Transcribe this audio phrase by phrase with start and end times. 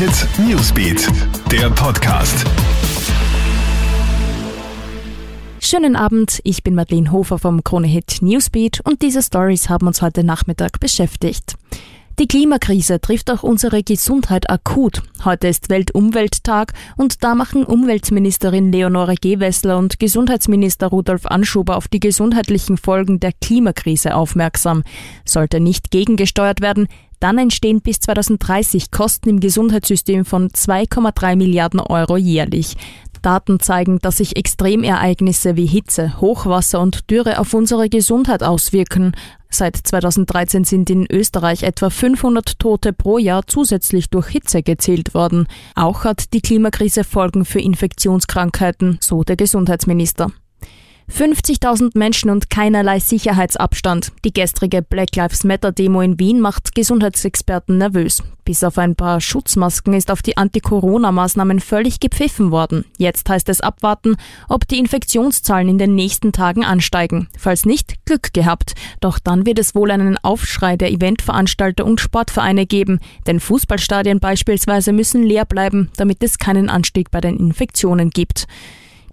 [0.00, 1.08] Hit Newsbeat,
[1.52, 2.46] der Podcast.
[5.60, 10.00] Schönen Abend, ich bin Madeleine Hofer vom Krone Hit Newsbeat und diese Stories haben uns
[10.00, 11.56] heute Nachmittag beschäftigt.
[12.18, 15.02] Die Klimakrise trifft auch unsere Gesundheit akut.
[15.26, 22.00] Heute ist Weltumwelttag und da machen Umweltministerin Leonore Gewessler und Gesundheitsminister Rudolf Anschuber auf die
[22.00, 24.82] gesundheitlichen Folgen der Klimakrise aufmerksam.
[25.26, 26.88] Sollte nicht gegengesteuert werden,
[27.20, 32.76] dann entstehen bis 2030 Kosten im Gesundheitssystem von 2,3 Milliarden Euro jährlich.
[33.22, 39.12] Daten zeigen, dass sich Extremereignisse wie Hitze, Hochwasser und Dürre auf unsere Gesundheit auswirken.
[39.50, 45.48] Seit 2013 sind in Österreich etwa 500 Tote pro Jahr zusätzlich durch Hitze gezählt worden.
[45.74, 50.30] Auch hat die Klimakrise Folgen für Infektionskrankheiten, so der Gesundheitsminister.
[51.08, 54.12] 50.000 Menschen und keinerlei Sicherheitsabstand.
[54.24, 58.22] Die gestrige Black Lives Matter Demo in Wien macht Gesundheitsexperten nervös.
[58.44, 62.84] Bis auf ein paar Schutzmasken ist auf die Anti-Corona-Maßnahmen völlig gepfiffen worden.
[62.98, 64.16] Jetzt heißt es abwarten,
[64.48, 67.28] ob die Infektionszahlen in den nächsten Tagen ansteigen.
[67.38, 68.74] Falls nicht, Glück gehabt.
[69.00, 72.98] Doch dann wird es wohl einen Aufschrei der Eventveranstalter und Sportvereine geben.
[73.26, 78.46] Denn Fußballstadien beispielsweise müssen leer bleiben, damit es keinen Anstieg bei den Infektionen gibt.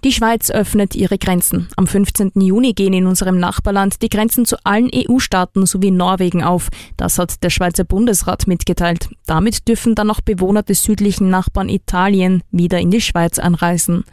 [0.03, 1.69] Die Schweiz öffnet ihre Grenzen.
[1.75, 2.33] Am 15.
[2.35, 6.69] Juni gehen in unserem Nachbarland die Grenzen zu allen EU-Staaten sowie Norwegen auf.
[6.97, 9.09] Das hat der Schweizer Bundesrat mitgeteilt.
[9.25, 14.03] Damit dürfen dann auch Bewohner des südlichen Nachbarn Italien wieder in die Schweiz anreisen.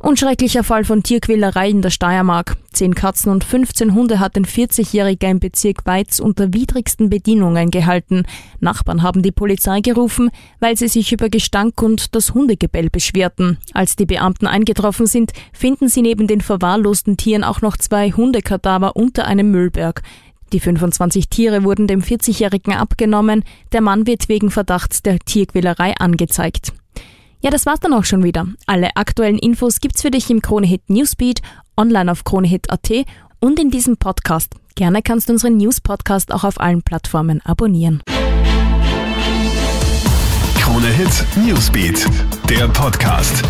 [0.00, 2.56] Unschrecklicher Fall von Tierquälerei in der Steiermark.
[2.72, 8.24] Zehn Katzen und 15 Hunde hat ein 40-Jähriger im Bezirk Weiz unter widrigsten Bedingungen gehalten.
[8.60, 13.58] Nachbarn haben die Polizei gerufen, weil sie sich über Gestank und das Hundegebell beschwerten.
[13.74, 18.94] Als die Beamten eingetroffen sind, finden sie neben den verwahrlosten Tieren auch noch zwei Hundekadaver
[18.94, 20.02] unter einem Müllberg.
[20.52, 23.42] Die 25 Tiere wurden dem 40-Jährigen abgenommen.
[23.72, 26.72] Der Mann wird wegen Verdachts der Tierquälerei angezeigt.
[27.40, 28.46] Ja, das war's dann auch schon wieder.
[28.66, 31.40] Alle aktuellen Infos gibt's für dich im Kronehit Newsbeat,
[31.76, 32.90] online auf kronehit.at
[33.40, 34.54] und in diesem Podcast.
[34.74, 38.02] Gerne kannst du unseren News-Podcast auch auf allen Plattformen abonnieren.
[40.56, 42.06] Kronehit Newsbeat,
[42.48, 43.42] der Podcast.